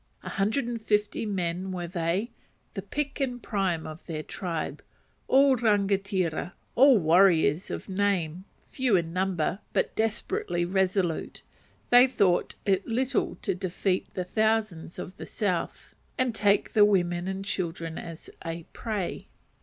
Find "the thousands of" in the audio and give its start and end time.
14.15-15.15